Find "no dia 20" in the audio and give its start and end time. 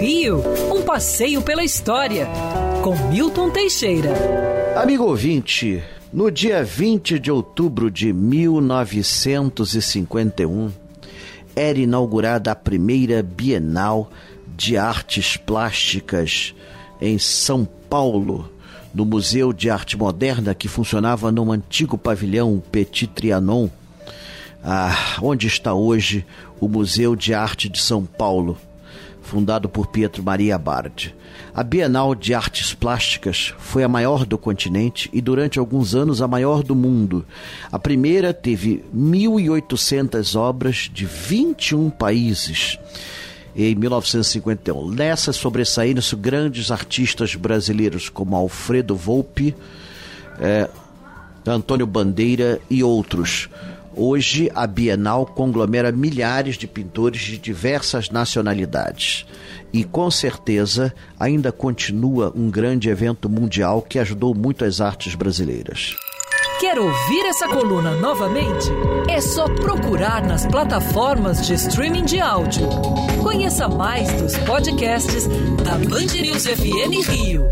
6.12-7.18